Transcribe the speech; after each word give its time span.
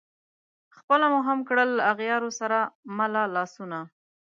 خلپو 0.75 1.07
مو 1.11 1.19
هم 1.27 1.39
کړل 1.47 1.69
له 1.77 1.83
اغیارو 1.91 2.29
سره 2.39 2.57
مله 2.97 3.21
لاسونه 3.35 3.79